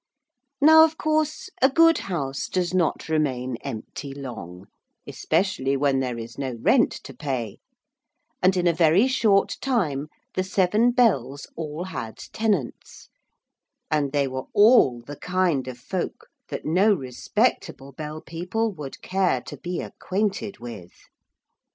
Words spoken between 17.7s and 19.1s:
Bell people would